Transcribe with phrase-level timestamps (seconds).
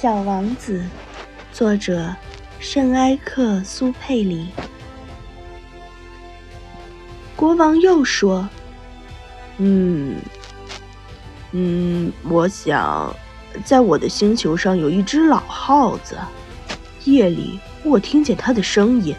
[0.00, 0.82] 小王子，
[1.52, 2.16] 作者
[2.58, 4.48] 圣埃克苏佩里。
[7.36, 8.48] 国王又说
[9.60, 10.16] ：“嗯，
[11.52, 13.14] 嗯，我想，
[13.62, 16.16] 在我的星球上有一只老耗子，
[17.04, 19.14] 夜里我听见它的声音。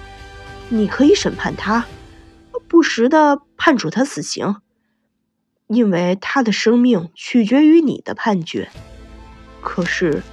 [0.68, 1.86] 你可以审判它，
[2.68, 4.55] 不时的判处它死刑，
[5.68, 8.72] 因为它的生命取决于你的判决。
[9.62, 10.23] 可是。”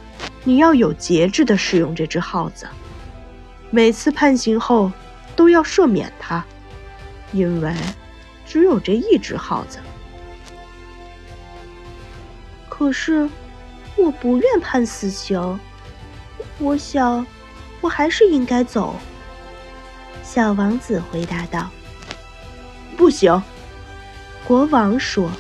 [0.44, 2.66] 你要有节制的使用这只耗子，
[3.70, 4.90] 每次判刑后
[5.36, 6.44] 都要赦免它，
[7.32, 7.74] 因为
[8.46, 9.78] 只有这一只耗子。
[12.68, 13.28] 可是
[13.96, 15.58] 我不愿判死刑，
[16.58, 17.26] 我想
[17.80, 18.96] 我还是应该走。
[20.22, 21.68] 小王子回答道
[22.96, 23.42] ：“不行。”
[24.46, 25.30] 国王说。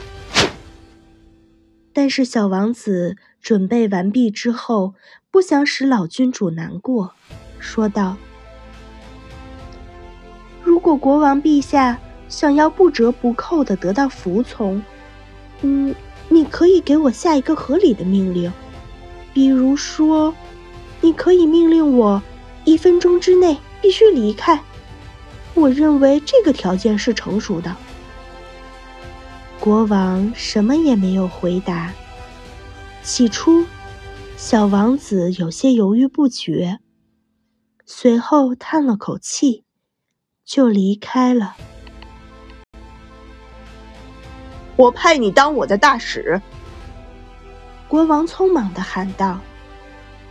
[1.98, 3.16] 但是小王子。
[3.42, 4.94] 准备完毕之后，
[5.32, 7.12] 不想使老君主难过，
[7.58, 8.16] 说道
[10.62, 14.80] ：“如果国王陛下想要不折不扣的得到服从，
[15.62, 15.92] 嗯，
[16.28, 18.52] 你可以给我下一个合理的命令，
[19.34, 20.32] 比如说，
[21.00, 22.22] 你可以命令我
[22.64, 24.62] 一分钟之内必须离开。
[25.54, 27.76] 我认为这个条件是成熟的。”
[29.60, 31.92] 国王什么也没有回答。
[33.02, 33.64] 起初，
[34.36, 36.78] 小王子有些犹豫不决，
[37.84, 39.64] 随后叹了口气，
[40.44, 41.56] 就离开了。
[44.76, 46.40] 我派你当我的大使。”
[47.88, 49.40] 国王匆忙的喊道。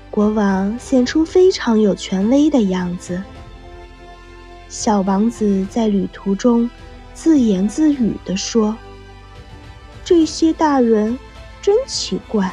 [0.09, 3.21] 国王显出非常有权威的样子。
[4.69, 6.67] 小王子在旅途中
[7.13, 8.75] 自言自语的说
[10.09, 11.19] ：“这些大人
[11.61, 12.49] 真奇怪。”